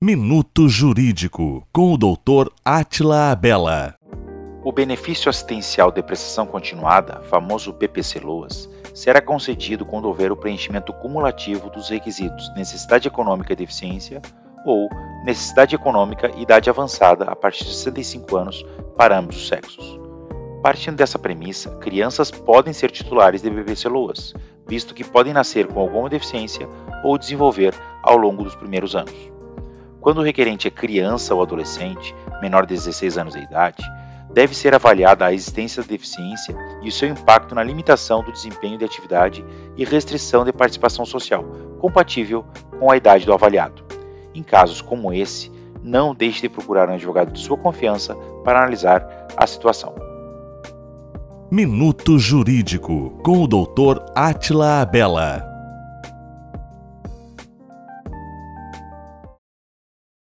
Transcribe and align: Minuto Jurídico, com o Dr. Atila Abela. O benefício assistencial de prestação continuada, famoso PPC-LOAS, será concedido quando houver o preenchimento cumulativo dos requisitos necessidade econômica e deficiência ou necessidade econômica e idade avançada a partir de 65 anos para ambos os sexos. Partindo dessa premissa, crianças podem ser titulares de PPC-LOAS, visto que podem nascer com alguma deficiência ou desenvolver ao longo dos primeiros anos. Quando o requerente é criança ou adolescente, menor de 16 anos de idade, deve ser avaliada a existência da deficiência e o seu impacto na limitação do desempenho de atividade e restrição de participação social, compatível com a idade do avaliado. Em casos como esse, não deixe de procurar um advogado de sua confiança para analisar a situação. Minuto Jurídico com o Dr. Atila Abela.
Minuto 0.00 0.68
Jurídico, 0.68 1.66
com 1.72 1.92
o 1.92 1.98
Dr. 1.98 2.52
Atila 2.64 3.32
Abela. 3.32 3.96
O 4.62 4.70
benefício 4.70 5.28
assistencial 5.28 5.90
de 5.90 6.00
prestação 6.04 6.46
continuada, 6.46 7.20
famoso 7.22 7.72
PPC-LOAS, 7.72 8.70
será 8.94 9.20
concedido 9.20 9.84
quando 9.84 10.04
houver 10.04 10.30
o 10.30 10.36
preenchimento 10.36 10.92
cumulativo 10.92 11.68
dos 11.68 11.88
requisitos 11.88 12.48
necessidade 12.54 13.08
econômica 13.08 13.52
e 13.52 13.56
deficiência 13.56 14.22
ou 14.64 14.88
necessidade 15.24 15.74
econômica 15.74 16.30
e 16.36 16.42
idade 16.42 16.70
avançada 16.70 17.24
a 17.24 17.34
partir 17.34 17.64
de 17.64 17.74
65 17.74 18.36
anos 18.36 18.64
para 18.96 19.18
ambos 19.18 19.34
os 19.34 19.48
sexos. 19.48 19.98
Partindo 20.62 20.94
dessa 20.94 21.18
premissa, 21.18 21.70
crianças 21.78 22.30
podem 22.30 22.72
ser 22.72 22.92
titulares 22.92 23.42
de 23.42 23.50
PPC-LOAS, 23.50 24.32
visto 24.64 24.94
que 24.94 25.02
podem 25.02 25.32
nascer 25.32 25.66
com 25.66 25.80
alguma 25.80 26.08
deficiência 26.08 26.68
ou 27.02 27.18
desenvolver 27.18 27.74
ao 28.00 28.16
longo 28.16 28.44
dos 28.44 28.54
primeiros 28.54 28.94
anos. 28.94 29.37
Quando 30.08 30.20
o 30.20 30.24
requerente 30.24 30.66
é 30.66 30.70
criança 30.70 31.34
ou 31.34 31.42
adolescente, 31.42 32.16
menor 32.40 32.64
de 32.64 32.72
16 32.72 33.18
anos 33.18 33.34
de 33.34 33.42
idade, 33.42 33.84
deve 34.32 34.54
ser 34.54 34.74
avaliada 34.74 35.26
a 35.26 35.34
existência 35.34 35.82
da 35.82 35.88
deficiência 35.88 36.56
e 36.82 36.88
o 36.88 36.90
seu 36.90 37.10
impacto 37.10 37.54
na 37.54 37.62
limitação 37.62 38.24
do 38.24 38.32
desempenho 38.32 38.78
de 38.78 38.86
atividade 38.86 39.44
e 39.76 39.84
restrição 39.84 40.46
de 40.46 40.50
participação 40.50 41.04
social, 41.04 41.44
compatível 41.78 42.42
com 42.80 42.90
a 42.90 42.96
idade 42.96 43.26
do 43.26 43.34
avaliado. 43.34 43.84
Em 44.34 44.42
casos 44.42 44.80
como 44.80 45.12
esse, 45.12 45.52
não 45.82 46.14
deixe 46.14 46.40
de 46.40 46.48
procurar 46.48 46.88
um 46.88 46.94
advogado 46.94 47.30
de 47.30 47.40
sua 47.40 47.58
confiança 47.58 48.14
para 48.42 48.60
analisar 48.60 49.06
a 49.36 49.46
situação. 49.46 49.94
Minuto 51.50 52.18
Jurídico 52.18 53.10
com 53.22 53.42
o 53.42 53.46
Dr. 53.46 54.02
Atila 54.14 54.80
Abela. 54.80 55.47